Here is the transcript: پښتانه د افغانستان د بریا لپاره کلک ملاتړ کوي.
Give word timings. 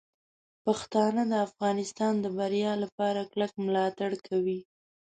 پښتانه 0.65 1.21
د 1.31 1.33
افغانستان 1.47 2.13
د 2.19 2.25
بریا 2.37 2.73
لپاره 2.83 3.21
کلک 3.31 3.53
ملاتړ 3.67 4.11
کوي. 4.27 4.59